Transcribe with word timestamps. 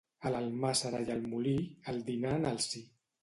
A 0.27 0.29
l'almàssera 0.35 1.01
i 1.09 1.11
al 1.17 1.21
molí, 1.33 1.53
el 1.93 2.01
dinar 2.09 2.35
en 2.41 2.49
el 2.55 2.61
si. 2.69 2.85